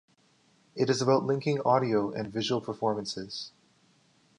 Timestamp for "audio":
1.61-2.09